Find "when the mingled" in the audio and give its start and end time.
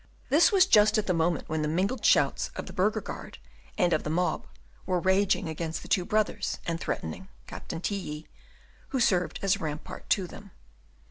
1.47-2.03